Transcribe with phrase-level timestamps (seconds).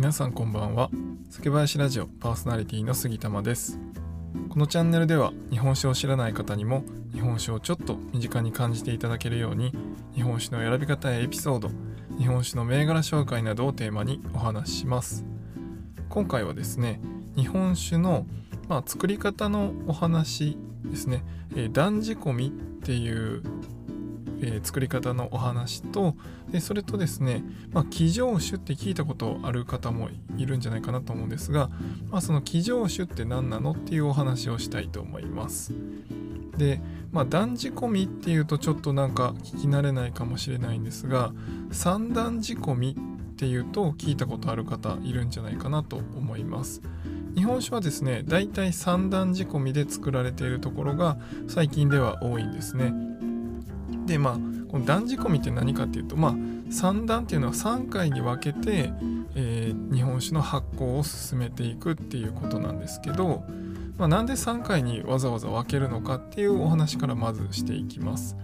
[0.00, 0.88] 皆さんこんばんは。
[1.28, 3.78] 酒林ラジオパーソナリティの杉玉です。
[4.48, 9.74] このチャンネルでは日本酒を知らない方にも日本酒をちょっと身近に感じていただけるように
[10.14, 11.70] 日本酒の選び方やエピソード
[12.18, 15.26] 日本酒の銘柄紹介などをテーマにお話しします。
[16.08, 16.98] 今回はですね
[17.36, 18.24] 日本酒の、
[18.70, 21.22] まあ、作り方のお話ですね、
[21.54, 23.42] えー、断仕込みっていう
[24.40, 26.16] えー、作り方のお話と
[26.50, 31.70] でそれとですね、まあ、騎乗酒って聞いたことある方もいるんじゃないかなと思うんですが、
[32.10, 35.72] まあ、その騎乗酒って何なのっていうお話をしたいと思います。
[36.56, 36.80] で、
[37.12, 41.32] まあ、断仕込みっていうとちょっとなんか聞き慣れないかもしれないんですが
[41.70, 46.82] 三段仕込みっていうと聞いたことある方いるんじゃないかなと思います。
[47.34, 51.16] 日本酒はですねだいたい三段仕込みで作られているところが
[51.48, 53.09] 最近では多いんですね。
[54.10, 54.34] でまあ
[54.68, 58.92] この断仕込みって何かっていうとまあ3段っていうのは3回に分けて、
[59.36, 63.44] えー、日本酒の発酵を進めていくっていうことなんですけど、
[63.98, 68.36] まあ、なんで3回にわざわざ分けるのかっていうお話からまずしていきます。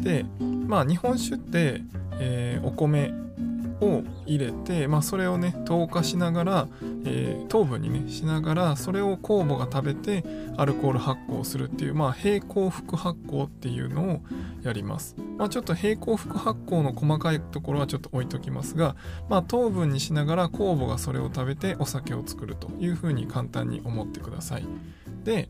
[0.00, 0.24] で
[0.66, 1.82] まあ日本酒って、
[2.18, 3.12] えー、お米
[3.80, 6.68] を入れて、まあ、それをね糖化しながら、
[7.04, 10.24] えー、糖分にねしながらそれを酵母が食べて
[10.56, 14.20] アルコール発酵するっていう、まあ、平行副発酵っていうのを
[14.62, 18.96] やります、まあ、ちょっと平行副発酵の細かいところはちょっと置いときますが、
[19.28, 24.66] まあ、糖分にしながら酵母がそれを食べてお酒を作るというふうに簡単に思ってください。
[25.24, 25.48] で、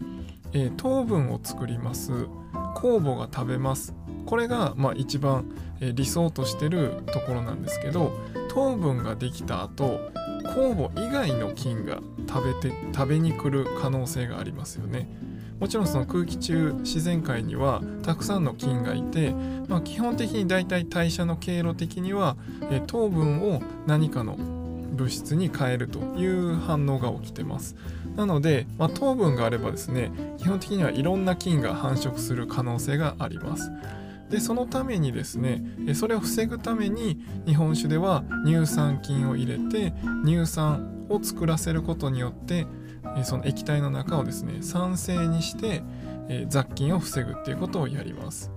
[0.52, 2.12] えー、糖分を作ります。
[2.74, 3.94] 酵母が食べます。
[4.30, 5.44] これがまあ一番
[5.80, 8.12] 理想としてるところなんですけど
[8.48, 9.98] 糖分ができた後
[10.44, 15.08] 酵母以外の菌が食べて食べに来る可能性がありますよね。
[15.58, 19.34] もちろんその空気中自然界にはたくさんの菌がいて、
[19.68, 22.36] まあ、基本的に大体代謝の経路的には
[22.70, 27.76] え糖分を何かの物質に変えるという反応が起きてます
[28.16, 33.70] なので、まあ、糖分があればですね基本的にはいろんな菌が繁殖する可能性があります
[34.30, 35.62] でそのためにですね
[35.94, 39.92] それを防ぐために日本酒では乳酸菌を入れて
[40.24, 42.66] 乳酸を作らせることによって
[43.24, 45.82] その液体の中をですね酸性にして
[46.48, 48.52] 雑菌を防ぐっていうことをやります。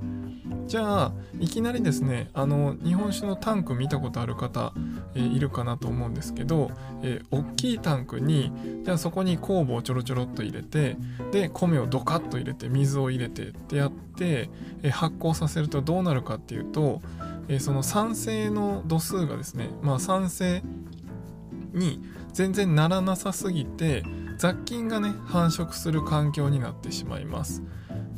[0.73, 4.73] じゃあいきなりですねあの日本酒のタンク見たことある方、
[5.13, 6.71] えー、いるかなと思うんですけど、
[7.03, 8.51] えー、大きいタンクに
[8.83, 10.97] じゃあそこに酵母をちょろちょろっと入れて
[11.31, 14.49] で米をドカッと入れて水を入れてってやって、
[14.81, 17.03] えー、発酵させるとどうなるかっていうと、
[17.49, 20.63] えその酸性の度数がですねまあ酸性
[21.71, 22.01] に
[22.31, 24.01] 全然ならなさすぎて
[24.39, 27.61] 雑菌がね繁殖する環境になってしまいます。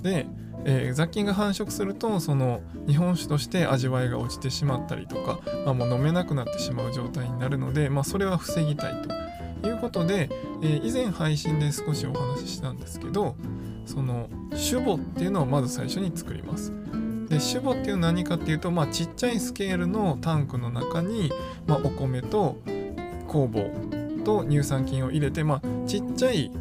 [0.01, 0.25] で
[0.63, 9.01] えー、雑菌が繁殖するとその日本酒として味わいが落ちてしまったりとか、まあ、もう飲めなくなってしまう状態になるので、まあ、それは防ぎたい
[9.61, 10.29] ということで、
[10.61, 13.35] えー、以前配信で少しお話ししたんですけど
[13.85, 16.73] その酒母っていうのをまず最初に作ります。
[17.29, 21.31] で酒母っていうのは何かっていうと、まあ、ちっちゃいスケールのタンクの中に、
[21.65, 22.57] まあ、お米と
[23.27, 26.51] 酵母と乳酸菌を入れて、まあ、ちっちゃい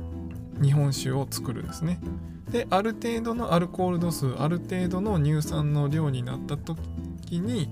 [0.63, 2.01] 日本酒を作るんですね。
[2.51, 7.69] である程度のアルコール度数ある程度の乳酸の量になった時に、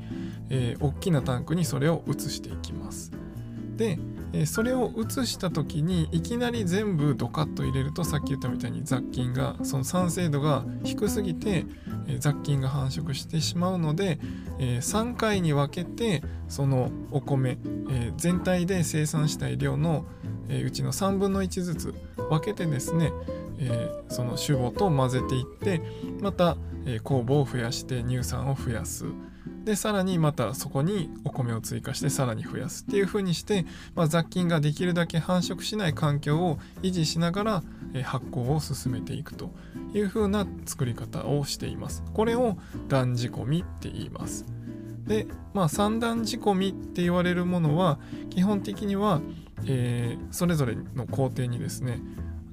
[0.50, 3.12] えー、大きなタンクにそれを移していきます
[3.76, 3.98] で、
[4.46, 11.66] それを移した時にいきなり全部ドカッと入れるとさっき言ったみたいに雑菌がその酸性度が低すぎて、
[12.18, 14.18] 雑菌が繁殖してしまうので、
[14.58, 17.58] え3回に分けてそのお米、
[18.16, 20.06] 全体で生産したい量の、
[20.48, 21.94] うちの3分の1ずつ
[22.30, 23.12] 分けてですね
[23.64, 25.80] えー、その主母と混ぜていって
[26.20, 29.06] また、え、酵母を増やして乳酸を増やす。
[29.64, 37.62] でさらにまたそこにお米を追加してさらに増やすっていう風にして、まあ、雑菌ができるだけ繁殖しない環境を維持しながら、
[37.94, 39.52] え、発酵を進めていくと
[39.94, 42.02] いう風な作り方をしています。
[42.12, 42.56] これを
[42.88, 44.44] 断仕込みって言います。
[45.06, 47.98] でまあ三段仕込みって言われるものは
[48.30, 49.20] 基本的には、
[49.66, 52.00] えー、それぞれの工程にですね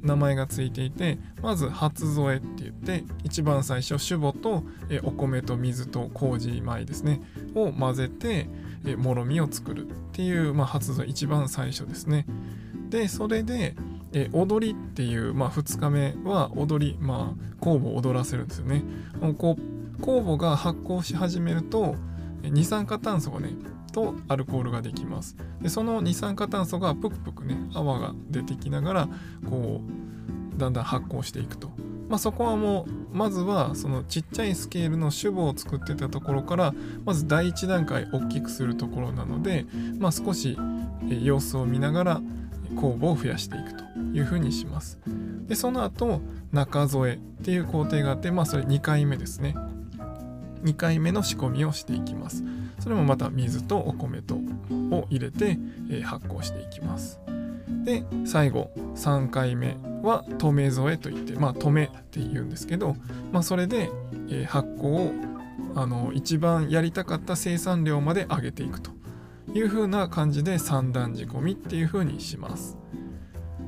[0.01, 7.21] 名前がついていてまず初添えって言って一番最初酒母とえお米と水と麹米ですね
[7.53, 8.47] を混ぜて
[8.85, 12.25] えもろみを作るっていう、まあ、初添え一番最初ですね。
[12.89, 13.75] でそれで
[14.13, 18.83] え踊りっていう、まあ、2日目は踊り、まあ、酵母を踊らせるんですよね。
[19.21, 19.55] 酵
[20.01, 21.95] 母が発酵し始めると
[22.43, 23.53] 二酸化炭素がね
[23.91, 29.09] とアルコールができますでその二酸化炭素がぷくぷくね泡が出てきながら
[29.49, 29.81] こ
[30.55, 31.71] うだんだん発酵していくと
[32.09, 36.73] まあ、そこはもうまずはそのちっちゃいスケールの主母を作ってたところから
[37.05, 39.67] まず第1段階大きくするところなので、
[39.99, 40.57] まあ、少し
[41.07, 42.21] 様子を見ながら
[42.75, 43.83] 酵母を増やしていくと
[44.13, 44.99] いうふうにします。
[45.47, 46.21] でその後
[46.51, 49.55] 中添えっていう工程があってまあそれ2回目ですね。
[50.63, 52.43] 2回目の仕込みをしていきます。
[52.79, 54.35] それもまた水とお米と
[54.91, 55.57] を入れて、
[56.03, 57.19] 発酵していきます。
[57.83, 62.95] で最後3回目は止め添えといってまあ止めって言うんですけど、
[63.31, 63.89] まあ、それで、
[64.47, 65.11] 発酵を
[65.75, 68.91] あの一番やりたかった生産量まで上げていくと
[69.53, 72.77] いう風な感じで三段仕込みっていう風にします。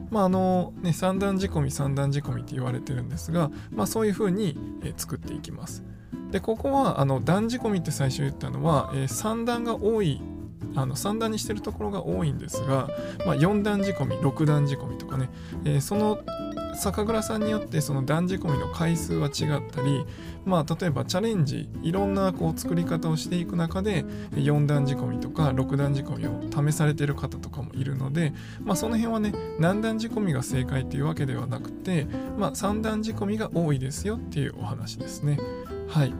[0.09, 4.57] まああのね、三段仕込み三段仕込みって言われてるんですが、まあ、そういう風に、
[4.97, 5.83] 作っていきます。
[6.31, 10.21] でここはあの段仕込みって最初言ったのは、えー、3段が多い
[10.75, 12.87] あの3段にしてるところが多いんですが、
[13.25, 15.29] まあ、4段仕込み6段仕込みとかね、
[15.65, 16.19] えー、その
[16.75, 20.05] 酒蔵さんによってその段仕込みの回数は違ったり、
[20.45, 28.33] まあ、例えばチャレンジいろんなこう作り方をしていく中で4段仕込みとか6段仕込みを試されてる方とかもいるので、
[28.63, 32.07] まあ、その辺はね何段仕込みが正解っていうわけではなくて、
[32.37, 35.37] まあ、3段仕込みが多いですよっていうお話ですね。
[35.91, 36.13] はい。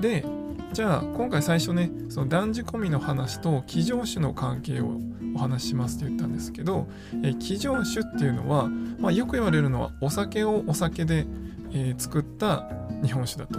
[0.00, 0.24] で
[0.72, 4.98] じゃあ今回最初ねその断仕込みの話と騎乗種の関係を
[5.34, 6.86] お話ししますって言ったんですけど、
[7.22, 11.26] え騎乗種っていうのは、まあ、よく言われるのはお酒をお酒で、
[11.72, 12.68] えー、作った
[13.02, 13.58] 日本酒だと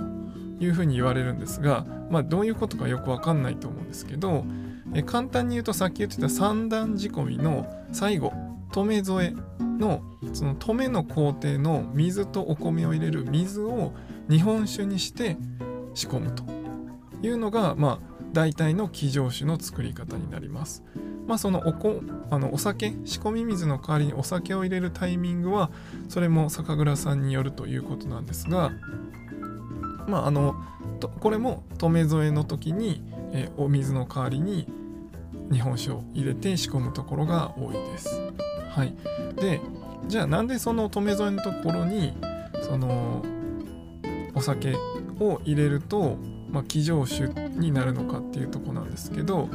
[0.60, 4.46] いうふうに言われるんですが、まあ、どういうことかよくわかんないと思うんですけど、
[4.94, 8.34] えー、簡単に言うとさっき言ってた三段仕込みの最後
[8.72, 9.34] 止め添え
[9.80, 13.94] のその止めの工程の水とお米を入れる水を
[14.30, 15.38] 日本酒にして
[15.94, 16.44] 仕込むと
[17.22, 20.84] いうのが、まあ、大体の騎乗酒の作り方になります。
[21.28, 25.72] まあ、そのおこあのお酒仕込み水の代わりにお酒を入れるタイミングは
[26.10, 28.72] それも酒蔵さんによるということなんですが、
[30.08, 30.56] まあ、あの
[31.22, 33.02] これも止め添えの時に、
[33.34, 34.68] えお水の代わりに
[35.52, 38.10] 日本酒を入れて仕込むところが多いです。
[38.70, 38.96] はい、
[39.36, 39.62] で
[40.08, 42.14] じゃあなんでその止め添えのところに
[42.62, 43.24] その
[44.36, 44.76] お酒
[45.20, 46.18] を入れると、
[46.50, 49.48] まあ、騎乗酒になるのかっていうとこなんですけど、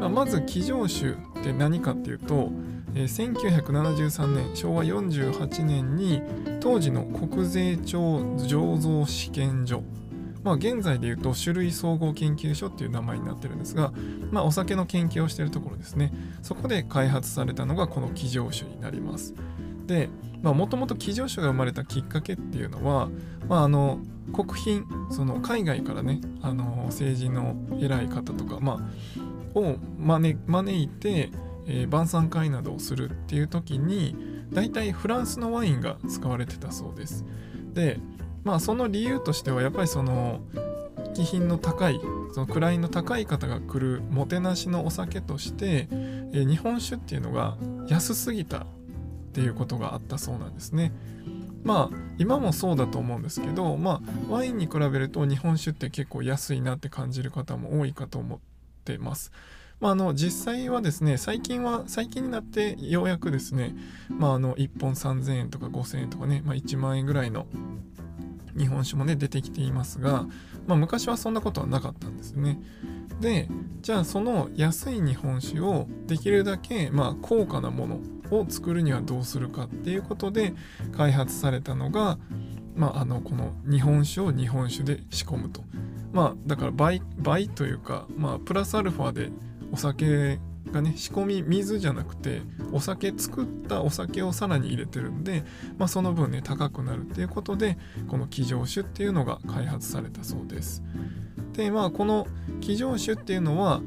[0.00, 2.50] まあ、まず騎乗酒って何かっていうと、
[2.94, 6.22] えー、1973年昭和48年に
[6.60, 9.82] 当時の国税庁醸造試験所
[10.48, 13.92] まあ、現在でいうと種類総合研究所っていう名前になってるんですが、
[14.30, 16.12] まあ、お酒の研究をしているところですね。
[16.42, 19.34] そこで開発されたのがこの騎乗酒になります。
[19.88, 20.10] で
[20.42, 23.08] もともと騎乗酒が生まれたきっかけっていうのは、
[23.48, 23.98] まあ、あの
[24.32, 28.86] 国賓その海外からねあの政治の偉い方とか、ま
[29.54, 31.30] あ、を招招いて、
[31.66, 34.14] えー、晩餐会などをするっていう時に
[34.52, 37.24] 大体フランスのワインが使われてたそうです。
[37.72, 37.98] で
[38.44, 40.40] まあその理由としてはやっぱりその
[41.14, 41.98] 気品の高い
[42.32, 47.56] その位の高い方が来るもてなしのお酒として、えー、日本酒っていうのが
[47.88, 48.66] 安すぎた
[49.38, 50.92] っていうことがあったそうなんですね。
[51.62, 58.38] まあ今もそうだと思うんですけどまあワインに比べると日本酒って結構安いなって感じる方も多いかと思っ
[58.84, 59.30] てます。
[59.80, 63.76] まあ、あの実際はですね最近は最近になってようやくですね、
[64.08, 67.46] まあ、あの1本3000円とか5000円とかね、まあ、1万円ぐらいの
[68.56, 70.26] 日本酒もね出てきていますが、
[70.66, 72.60] まあ、昔はそんなことはなかったんですね。
[73.20, 73.48] で
[73.82, 80.54] じゃあその安い日本酒をできるだけまあ高価なものを作るにはどうするかっていうことで
[80.96, 82.18] 開発されたのが、
[82.74, 85.62] まあ、あのこの日本酒を日本酒で仕込むと。
[86.12, 89.30] まあだから倍倍というか、まあ、プラスアルファで
[89.72, 90.38] お酒
[90.72, 92.42] がね仕込み水じゃなくて
[92.72, 95.44] お酒作ったお酒をさらに入れてるんで、
[95.78, 100.82] まあ、その分ね高くなるっていうことでこの騎乗酒っていうのが開発されたそうです。
[101.52, 102.26] でまあこの
[102.60, 103.80] 騎乗酒っていうのは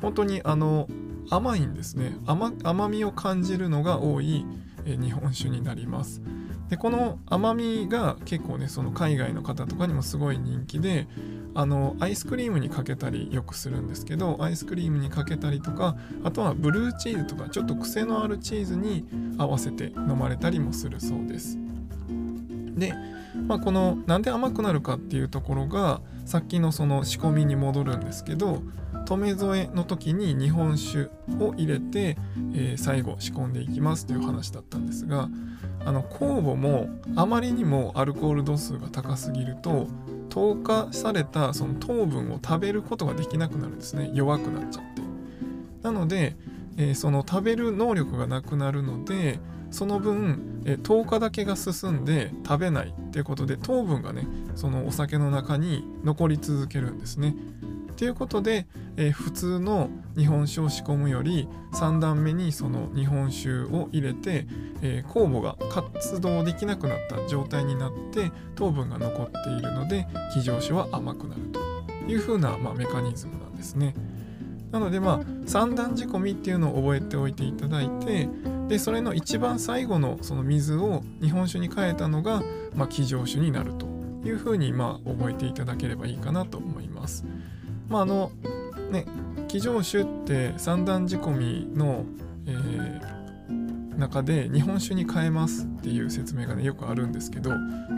[0.00, 0.88] 本当にあの
[1.30, 2.16] 甘いんですね。
[2.26, 4.44] 甘みを感じるのが多い
[4.84, 6.22] 日本酒になります。
[6.68, 11.06] でこの甘みが結構ねその海外の方とかにもすごい人気で
[11.54, 21.58] あのアイスクリームにかけたりよくするんですけどアイスクリームにかけたりとかあとはブルーチーズとかちょっと癖のあるチーズに合わせて飲まれたりもするそうです。
[22.74, 22.94] で、
[23.46, 28.62] まあ、このなんで甘くなるかっていうところがさっきのその仕込みに戻るんですけど
[29.06, 31.10] 止め添えの時に日本酒
[31.40, 32.16] を入れて、
[32.54, 35.28] えー、最後仕込んでいきますという話だったんですが
[35.84, 39.88] あの酵母もあまりにもアルコール度数が高すぎると
[40.28, 44.10] 糖化されたその糖分を食べることができなくなるんですね。
[44.14, 45.02] 弱くなっちゃって。
[45.82, 46.36] なので、
[46.78, 49.40] えー、その食べる能力がなくなるので
[49.72, 57.34] その分え10日だけが進んで食べないっていうことで糖分がねそのお酒の中に残り続けるんですね。
[57.96, 64.46] ということで、え、普通の日本酒を仕込むより3段目にその日本酒を入れて、
[64.82, 71.60] え、酵母が活動できなくなった状態になって糖分が残っているので気上酒は甘くなると
[72.10, 73.94] いうふうな、まあ、メカニズムなんですね。
[74.72, 78.28] なのでまあ三段仕込みっていうのを覚えておいていただいて
[78.68, 82.42] でそれの一番最後のその水を日本酒に変えたのが、
[82.74, 83.86] まあ、上酒になると
[84.24, 87.24] いうふうにまあ覚えていただければいいかなと思います。
[87.88, 88.30] まああの
[88.90, 89.06] ね
[89.48, 92.06] 気上酒って三段仕込みの、
[92.46, 97.56] えー、中で日本酒に変えますっていう説明がねよくあるんですけど、ま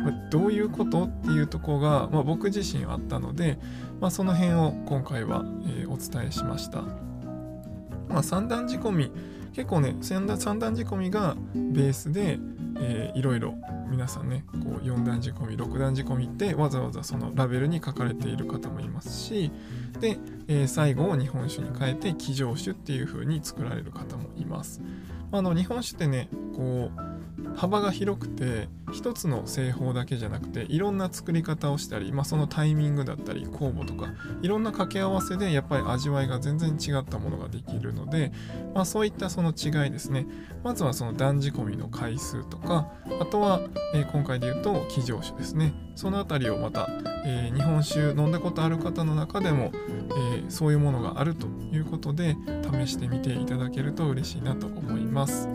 [0.08, 3.58] あ、どういうことっていうとこが、まあ、僕自身あったので、
[4.00, 6.82] まあ、その辺を今回は、えー、お伝えしました。
[8.08, 9.12] まあ、三段仕込み
[9.54, 12.38] 結構ね三段仕込みがベースで、
[12.80, 13.54] えー、いろいろ
[13.88, 19.52] 皆さんねこう4段仕込み6段仕込みってわざわざそのラベルに書かれている方もいますし
[20.00, 20.18] で、
[20.48, 24.80] えー、最後を日本酒に変えて騎乗酒っていう風に作られる方もいます。
[25.30, 27.13] あの日本酒ってねこう
[27.56, 34.12] 幅が広くて一つの製法だけじゃなくていろんな作り方をしたり、まあ、そのタイミングだったり酵母とか
[34.42, 38.32] いろんな掛け合わせでやっぱり味わいが全然違ったものができるので、
[38.74, 40.26] まあ、そういったその違いですね
[40.62, 43.60] まずはその断仕込みの回数とかあとは、
[43.94, 46.88] えー、今回で言うと気上酒ですねその辺りをまた、
[47.24, 52.36] えー、日本酒飲んだことある方の中でも、えー、そういうものがあるということで
[52.84, 55.48] 試してみていただけると嬉しいなと思います。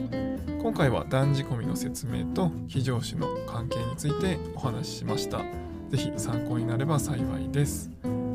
[0.69, 5.41] 今回は断仕込みの説明と非常酒の関係についてお話ししました。
[5.89, 7.89] 是非参考になれば幸いです。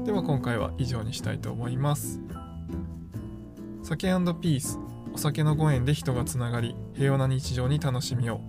[0.05, 2.19] では今回は以上にしたいと思います。
[3.85, 4.81] 酒ピース
[5.13, 8.41] お酒のご縁で人がつながり平和な日常に楽しみを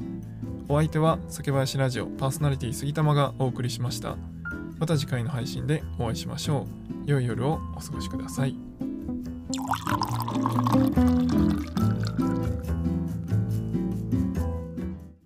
[0.67, 4.17] お相手は酒林ラジオパーソナリティ杉玉がお送りしました
[4.79, 6.65] また次回の配信でお会いしましょ
[7.05, 8.55] う良い夜をお過ごしください